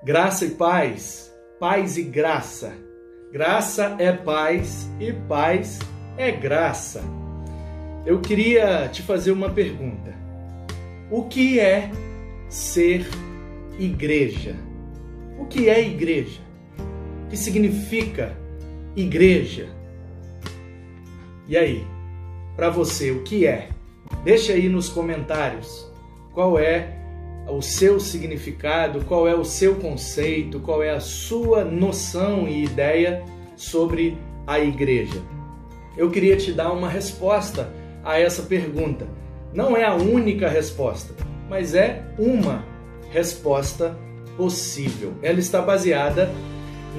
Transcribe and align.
Graça 0.00 0.44
e 0.44 0.50
paz, 0.50 1.34
paz 1.58 1.96
e 1.96 2.04
graça. 2.04 2.72
Graça 3.32 3.96
é 3.98 4.12
paz 4.12 4.88
e 5.00 5.12
paz 5.12 5.80
é 6.16 6.30
graça. 6.30 7.02
Eu 8.06 8.20
queria 8.20 8.88
te 8.92 9.02
fazer 9.02 9.32
uma 9.32 9.50
pergunta. 9.50 10.14
O 11.10 11.24
que 11.24 11.58
é 11.58 11.90
ser 12.48 13.08
igreja? 13.76 14.54
O 15.36 15.46
que 15.46 15.68
é 15.68 15.84
igreja? 15.84 16.42
O 17.24 17.30
que 17.30 17.36
significa 17.36 18.38
igreja? 18.94 19.68
E 21.48 21.56
aí, 21.56 21.84
para 22.54 22.70
você, 22.70 23.10
o 23.10 23.24
que 23.24 23.48
é? 23.48 23.70
Deixa 24.22 24.52
aí 24.52 24.68
nos 24.68 24.88
comentários 24.88 25.90
qual 26.32 26.56
é 26.56 26.96
o 27.50 27.62
seu 27.62 27.98
significado, 27.98 29.04
qual 29.04 29.26
é 29.26 29.34
o 29.34 29.44
seu 29.44 29.76
conceito, 29.76 30.60
qual 30.60 30.82
é 30.82 30.90
a 30.90 31.00
sua 31.00 31.64
noção 31.64 32.46
e 32.46 32.64
ideia 32.64 33.24
sobre 33.56 34.18
a 34.46 34.58
igreja. 34.60 35.20
Eu 35.96 36.10
queria 36.10 36.36
te 36.36 36.52
dar 36.52 36.72
uma 36.72 36.88
resposta 36.88 37.72
a 38.04 38.18
essa 38.18 38.42
pergunta. 38.42 39.06
Não 39.52 39.76
é 39.76 39.84
a 39.84 39.94
única 39.94 40.48
resposta, 40.48 41.14
mas 41.48 41.74
é 41.74 42.04
uma 42.18 42.64
resposta 43.10 43.98
possível. 44.36 45.14
Ela 45.22 45.40
está 45.40 45.60
baseada 45.60 46.30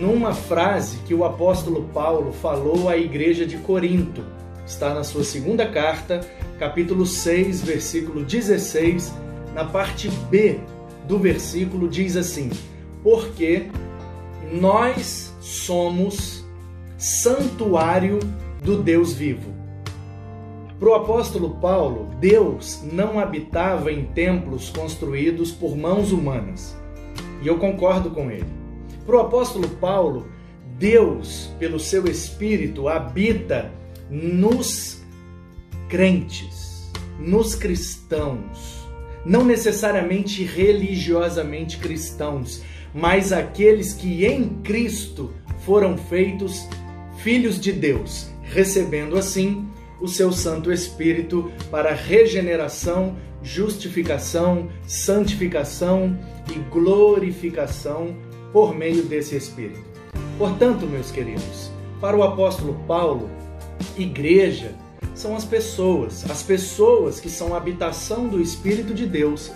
numa 0.00 0.32
frase 0.32 0.98
que 1.06 1.14
o 1.14 1.24
apóstolo 1.24 1.88
Paulo 1.94 2.32
falou 2.32 2.88
à 2.88 2.96
igreja 2.96 3.46
de 3.46 3.58
Corinto. 3.58 4.24
Está 4.66 4.92
na 4.92 5.04
sua 5.04 5.24
segunda 5.24 5.66
carta, 5.66 6.20
capítulo 6.58 7.06
6, 7.06 7.62
versículo 7.62 8.24
16 8.24 9.27
na 9.54 9.64
parte 9.64 10.08
B 10.30 10.58
do 11.06 11.18
versículo 11.18 11.88
diz 11.88 12.16
assim: 12.16 12.50
Porque 13.02 13.66
nós 14.52 15.34
somos 15.40 16.44
santuário 16.96 18.18
do 18.62 18.82
Deus 18.82 19.14
vivo. 19.14 19.56
Para 20.78 20.90
o 20.90 20.94
apóstolo 20.94 21.56
Paulo, 21.56 22.08
Deus 22.20 22.82
não 22.92 23.18
habitava 23.18 23.90
em 23.90 24.04
templos 24.04 24.70
construídos 24.70 25.50
por 25.50 25.76
mãos 25.76 26.12
humanas. 26.12 26.76
E 27.42 27.48
eu 27.48 27.58
concordo 27.58 28.10
com 28.10 28.30
ele. 28.30 28.46
Para 29.04 29.16
o 29.16 29.20
apóstolo 29.20 29.68
Paulo, 29.68 30.28
Deus, 30.78 31.50
pelo 31.58 31.80
seu 31.80 32.06
Espírito, 32.06 32.88
habita 32.88 33.72
nos 34.08 35.02
crentes, 35.88 36.92
nos 37.18 37.56
cristãos 37.56 38.87
não 39.24 39.44
necessariamente 39.44 40.44
religiosamente 40.44 41.78
cristãos, 41.78 42.62
mas 42.94 43.32
aqueles 43.32 43.92
que 43.92 44.24
em 44.24 44.48
Cristo 44.62 45.32
foram 45.64 45.96
feitos 45.96 46.68
filhos 47.18 47.60
de 47.60 47.72
Deus, 47.72 48.30
recebendo 48.42 49.16
assim 49.16 49.68
o 50.00 50.08
seu 50.08 50.32
Santo 50.32 50.72
Espírito 50.72 51.50
para 51.70 51.92
regeneração, 51.92 53.16
justificação, 53.42 54.68
santificação 54.86 56.18
e 56.50 56.58
glorificação 56.70 58.16
por 58.52 58.74
meio 58.74 59.02
desse 59.02 59.36
Espírito. 59.36 59.84
Portanto, 60.38 60.86
meus 60.86 61.10
queridos, 61.10 61.70
para 62.00 62.16
o 62.16 62.22
apóstolo 62.22 62.74
Paulo, 62.86 63.28
igreja 63.96 64.72
são 65.18 65.34
as 65.34 65.44
pessoas, 65.44 66.24
as 66.30 66.44
pessoas 66.44 67.18
que 67.18 67.28
são 67.28 67.52
a 67.52 67.56
habitação 67.56 68.28
do 68.28 68.40
Espírito 68.40 68.94
de 68.94 69.04
Deus. 69.04 69.50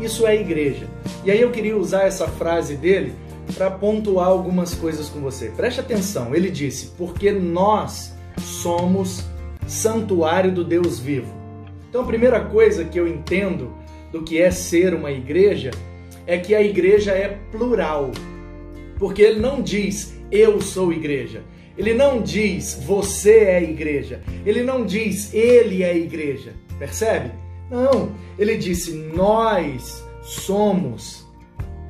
Isso 0.00 0.24
é 0.24 0.30
a 0.30 0.34
igreja. 0.36 0.86
E 1.24 1.32
aí 1.32 1.40
eu 1.40 1.50
queria 1.50 1.76
usar 1.76 2.04
essa 2.04 2.28
frase 2.28 2.76
dele 2.76 3.12
para 3.56 3.68
pontuar 3.68 4.28
algumas 4.28 4.72
coisas 4.72 5.08
com 5.08 5.20
você. 5.20 5.48
Preste 5.48 5.80
atenção, 5.80 6.32
ele 6.32 6.48
disse: 6.48 6.92
"Porque 6.96 7.32
nós 7.32 8.14
somos 8.38 9.24
santuário 9.66 10.52
do 10.52 10.62
Deus 10.62 11.00
vivo". 11.00 11.34
Então, 11.88 12.02
a 12.02 12.06
primeira 12.06 12.40
coisa 12.40 12.84
que 12.84 13.00
eu 13.00 13.08
entendo 13.08 13.74
do 14.12 14.22
que 14.22 14.40
é 14.40 14.52
ser 14.52 14.94
uma 14.94 15.10
igreja 15.10 15.72
é 16.24 16.38
que 16.38 16.54
a 16.54 16.62
igreja 16.62 17.10
é 17.10 17.36
plural. 17.50 18.12
Porque 18.96 19.22
ele 19.22 19.40
não 19.40 19.60
diz 19.60 20.14
eu 20.30 20.60
sou 20.60 20.92
igreja. 20.92 21.42
Ele 21.76 21.94
não 21.94 22.22
diz 22.22 22.80
você 22.86 23.38
é 23.44 23.62
igreja. 23.62 24.20
Ele 24.44 24.62
não 24.62 24.84
diz 24.84 25.32
ele 25.32 25.82
é 25.82 25.96
igreja. 25.96 26.54
Percebe? 26.78 27.30
Não. 27.70 28.12
Ele 28.38 28.56
disse 28.56 28.92
nós 28.92 30.04
somos 30.22 31.26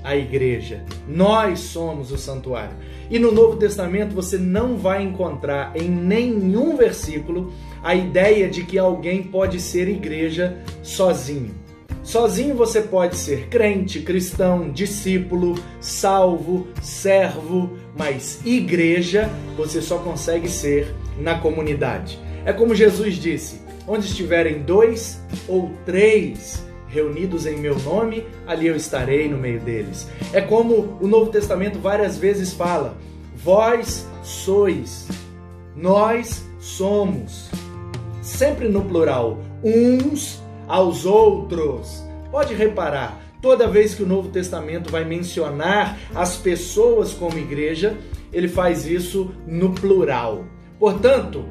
a 0.03 0.17
igreja. 0.17 0.85
Nós 1.09 1.61
somos 1.61 2.11
o 2.13 2.19
santuário. 2.19 2.77
E 3.11 3.19
no 3.19 3.33
Novo 3.33 3.57
Testamento 3.57 4.15
você 4.15 4.39
não 4.39 4.77
vai 4.77 5.03
encontrar 5.03 5.77
em 5.77 5.89
nenhum 5.89 6.77
versículo 6.77 7.53
a 7.83 7.95
ideia 7.95 8.49
de 8.49 8.65
que 8.65 8.79
alguém 8.79 9.23
pode 9.23 9.61
ser 9.61 9.89
igreja 9.89 10.57
sozinho. 10.83 11.55
Sozinho 12.03 12.55
você 12.55 12.81
pode 12.81 13.17
ser 13.17 13.49
crente, 13.49 14.01
cristão, 14.01 14.71
discípulo, 14.71 15.55
salvo, 15.81 16.67
servo, 16.81 17.79
mas 17.97 18.41
igreja 18.45 19.31
você 19.57 19.81
só 19.83 19.99
consegue 19.99 20.49
ser 20.49 20.95
na 21.19 21.39
comunidade. 21.39 22.19
É 22.45 22.53
como 22.53 22.75
Jesus 22.75 23.17
disse: 23.17 23.61
onde 23.87 24.07
estiverem 24.07 24.63
dois 24.63 25.21
ou 25.49 25.71
três 25.85 26.65
reunidos 26.89 27.47
em 27.47 27.57
meu 27.57 27.79
nome, 27.79 28.27
ali 28.47 28.67
eu 28.67 28.77
estarei 28.77 29.29
no 29.29 29.39
meio 29.39 29.61
deles. 29.61 30.09
É 30.33 30.41
como 30.41 30.99
o 31.01 31.07
Novo 31.07 31.31
Testamento 31.31 31.79
várias 31.79 32.17
vezes 32.17 32.53
fala: 32.53 32.97
vós 33.37 34.07
sois, 34.23 35.09
nós 35.75 36.45
somos. 36.59 37.49
Sempre 38.23 38.69
no 38.69 38.83
plural, 38.85 39.39
uns 39.65 40.43
aos 40.69 41.05
outros. 41.05 42.05
Pode 42.31 42.55
reparar, 42.55 43.21
toda 43.41 43.69
vez 43.69 43.95
que 43.95 44.03
o 44.03 44.07
Novo 44.07 44.29
Testamento 44.29 44.91
vai 44.91 45.05
mencionar 45.05 45.99
as 46.15 46.37
pessoas 46.37 47.13
como 47.13 47.39
igreja, 47.39 47.97
ele 48.33 48.49
faz 48.49 48.87
isso 48.87 49.33
no 49.47 49.73
plural. 49.73 50.45
Portanto, 50.79 51.45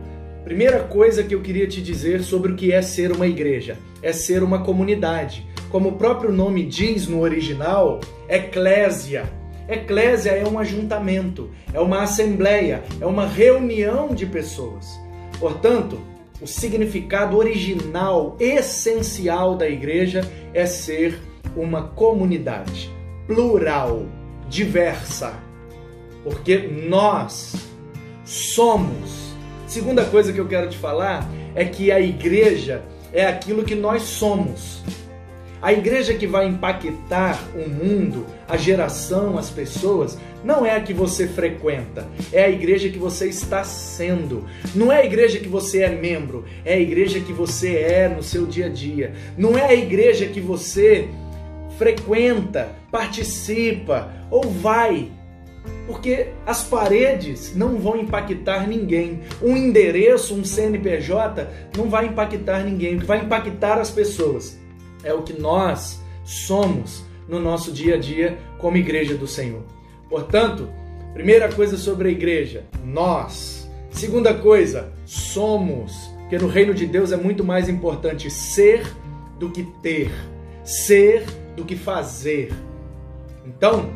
primeira 0.43 0.79
coisa 0.79 1.23
que 1.23 1.35
eu 1.35 1.41
queria 1.41 1.67
te 1.67 1.81
dizer 1.81 2.21
sobre 2.23 2.51
o 2.51 2.55
que 2.55 2.71
é 2.71 2.81
ser 2.81 3.11
uma 3.11 3.27
igreja 3.27 3.77
é 4.01 4.13
ser 4.13 4.43
uma 4.43 4.63
comunidade. 4.63 5.45
Como 5.69 5.89
o 5.89 5.95
próprio 5.97 6.31
nome 6.31 6.65
diz 6.65 7.07
no 7.07 7.21
original, 7.21 7.99
eclésia. 8.27 9.31
Eclésia 9.67 10.31
é 10.31 10.47
um 10.47 10.57
ajuntamento, 10.57 11.51
é 11.71 11.79
uma 11.79 12.01
assembleia, 12.01 12.83
é 12.99 13.05
uma 13.05 13.27
reunião 13.27 14.15
de 14.15 14.25
pessoas. 14.25 14.99
Portanto, 15.39 15.99
o 16.41 16.47
significado 16.47 17.37
original, 17.37 18.35
essencial 18.39 19.55
da 19.55 19.69
igreja 19.69 20.27
é 20.53 20.65
ser 20.65 21.19
uma 21.55 21.83
comunidade 21.83 22.91
plural, 23.27 24.05
diversa, 24.49 25.33
porque 26.23 26.57
nós 26.57 27.55
somos. 28.25 29.33
Segunda 29.67 30.05
coisa 30.05 30.33
que 30.33 30.39
eu 30.39 30.47
quero 30.47 30.69
te 30.69 30.77
falar 30.77 31.29
é 31.55 31.65
que 31.65 31.91
a 31.91 31.99
igreja 31.99 32.83
é 33.13 33.25
aquilo 33.25 33.63
que 33.63 33.75
nós 33.75 34.03
somos. 34.03 34.83
A 35.61 35.73
igreja 35.73 36.13
que 36.13 36.25
vai 36.25 36.47
impactar 36.47 37.37
o 37.53 37.67
mundo, 37.67 38.25
a 38.47 38.55
geração, 38.55 39.37
as 39.37 39.49
pessoas, 39.49 40.17
não 40.41 40.65
é 40.65 40.73
a 40.77 40.79
que 40.79 40.93
você 40.93 41.27
frequenta, 41.27 42.07
é 42.31 42.45
a 42.45 42.49
igreja 42.49 42.87
que 42.87 42.97
você 42.97 43.27
está 43.27 43.61
sendo. 43.65 44.45
Não 44.73 44.89
é 44.89 45.01
a 45.01 45.05
igreja 45.05 45.37
que 45.37 45.49
você 45.49 45.81
é 45.83 45.89
membro, 45.89 46.45
é 46.63 46.75
a 46.75 46.79
igreja 46.79 47.19
que 47.19 47.33
você 47.33 47.75
é 47.75 48.07
no 48.07 48.23
seu 48.23 48.45
dia 48.45 48.67
a 48.67 48.69
dia. 48.69 49.13
Não 49.37 49.57
é 49.57 49.65
a 49.65 49.73
igreja 49.73 50.27
que 50.27 50.39
você 50.39 51.09
frequenta, 51.79 52.75
participa 52.91 54.11
ou 54.29 54.43
vai. 54.43 55.09
Porque 55.87 56.27
as 56.45 56.63
paredes 56.63 57.55
não 57.55 57.79
vão 57.79 57.97
impactar 57.97 58.67
ninguém. 58.67 59.21
Um 59.41 59.57
endereço, 59.57 60.35
um 60.35 60.43
CNPJ 60.43 61.47
não 61.75 61.89
vai 61.89 62.07
impactar 62.07 62.63
ninguém. 62.63 62.97
O 62.97 62.99
que 62.99 63.05
vai 63.05 63.21
impactar 63.21 63.79
as 63.79 63.89
pessoas 63.89 64.59
é 65.03 65.13
o 65.13 65.23
que 65.23 65.33
nós 65.39 65.99
somos 66.23 67.03
no 67.27 67.39
nosso 67.39 67.71
dia 67.71 67.95
a 67.95 67.97
dia 67.97 68.37
como 68.59 68.77
igreja 68.77 69.15
do 69.15 69.25
Senhor. 69.25 69.63
Portanto, 70.09 70.69
primeira 71.13 71.51
coisa 71.51 71.77
sobre 71.77 72.09
a 72.09 72.11
igreja, 72.11 72.65
nós. 72.83 73.69
Segunda 73.89 74.33
coisa, 74.33 74.91
somos. 75.05 76.11
Porque 76.21 76.37
no 76.37 76.47
reino 76.47 76.73
de 76.73 76.85
Deus 76.85 77.11
é 77.11 77.17
muito 77.17 77.43
mais 77.43 77.67
importante 77.67 78.29
ser 78.29 78.85
do 79.39 79.49
que 79.49 79.63
ter, 79.81 80.11
ser 80.63 81.25
do 81.55 81.65
que 81.65 81.75
fazer. 81.75 82.51
Então, 83.45 83.89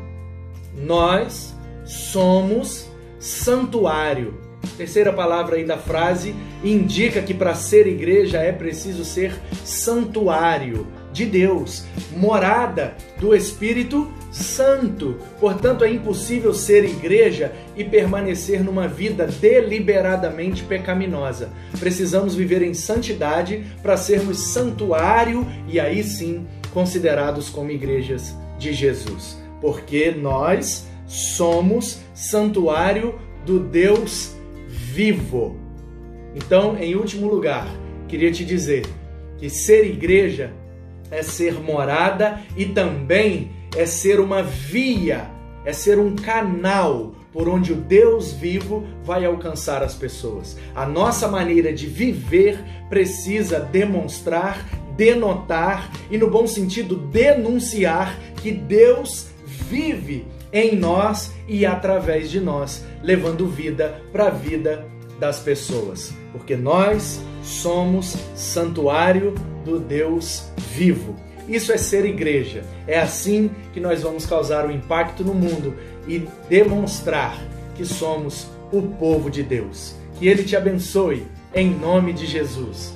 nós 0.75 1.55
somos 1.85 2.89
santuário. 3.19 4.41
Terceira 4.77 5.11
palavra 5.11 5.57
aí 5.57 5.65
da 5.65 5.77
frase 5.77 6.33
indica 6.63 7.21
que 7.21 7.33
para 7.33 7.53
ser 7.53 7.85
igreja 7.85 8.39
é 8.39 8.51
preciso 8.51 9.03
ser 9.03 9.33
santuário 9.63 10.87
de 11.11 11.25
Deus, 11.25 11.85
morada 12.17 12.95
do 13.19 13.35
Espírito 13.35 14.11
Santo. 14.31 15.19
Portanto, 15.39 15.83
é 15.83 15.91
impossível 15.91 16.53
ser 16.53 16.83
igreja 16.83 17.53
e 17.77 17.83
permanecer 17.83 18.63
numa 18.63 18.87
vida 18.87 19.27
deliberadamente 19.27 20.63
pecaminosa. 20.63 21.49
Precisamos 21.79 22.33
viver 22.33 22.63
em 22.63 22.73
santidade 22.73 23.63
para 23.83 23.95
sermos 23.95 24.39
santuário 24.39 25.45
e 25.67 25.79
aí 25.79 26.03
sim 26.03 26.47
considerados 26.73 27.49
como 27.49 27.71
igrejas 27.71 28.35
de 28.57 28.73
Jesus, 28.73 29.41
porque 29.61 30.11
nós 30.11 30.87
somos 31.07 32.01
santuário 32.13 33.19
do 33.45 33.59
Deus 33.59 34.35
vivo. 34.67 35.57
Então, 36.35 36.77
em 36.77 36.95
último 36.95 37.27
lugar, 37.27 37.67
queria 38.07 38.31
te 38.31 38.43
dizer 38.43 38.85
que 39.37 39.49
ser 39.49 39.85
igreja 39.85 40.51
é 41.11 41.21
ser 41.21 41.53
morada 41.53 42.41
e 42.57 42.65
também 42.65 43.51
é 43.75 43.85
ser 43.85 44.19
uma 44.19 44.41
via, 44.41 45.29
é 45.65 45.73
ser 45.73 45.99
um 45.99 46.15
canal 46.15 47.13
por 47.33 47.49
onde 47.49 47.73
o 47.73 47.75
Deus 47.75 48.31
vivo 48.31 48.85
vai 49.03 49.25
alcançar 49.25 49.81
as 49.83 49.95
pessoas. 49.95 50.55
A 50.75 50.85
nossa 50.85 51.27
maneira 51.27 51.73
de 51.73 51.87
viver 51.87 52.63
precisa 52.87 53.59
demonstrar, 53.59 54.63
denotar 54.95 55.91
e, 56.11 56.17
no 56.17 56.29
bom 56.29 56.45
sentido, 56.45 56.95
denunciar 56.95 58.17
que 58.35 58.51
Deus 58.51 59.27
vive 59.45 60.25
em 60.53 60.75
nós 60.75 61.33
e 61.47 61.65
através 61.65 62.29
de 62.29 62.39
nós, 62.39 62.85
levando 63.01 63.47
vida 63.47 64.01
para 64.11 64.27
a 64.27 64.29
vida 64.29 64.85
das 65.19 65.39
pessoas, 65.39 66.13
porque 66.31 66.55
nós 66.55 67.19
somos 67.41 68.15
santuário 68.35 69.33
do 69.65 69.79
Deus 69.79 70.51
vivo. 70.75 71.15
Isso 71.47 71.71
é 71.71 71.77
ser 71.77 72.05
igreja. 72.05 72.63
É 72.87 72.99
assim 72.99 73.51
que 73.73 73.79
nós 73.79 74.01
vamos 74.01 74.25
causar 74.25 74.65
o 74.65 74.69
um 74.69 74.71
impacto 74.71 75.23
no 75.23 75.33
mundo 75.33 75.75
e 76.07 76.27
demonstrar 76.49 77.37
que 77.75 77.85
somos 77.85 78.47
o 78.71 78.81
povo 78.81 79.29
de 79.29 79.43
Deus. 79.43 79.95
Que 80.19 80.27
Ele 80.27 80.43
te 80.43 80.55
abençoe, 80.55 81.27
em 81.53 81.69
nome 81.69 82.13
de 82.13 82.25
Jesus. 82.25 82.93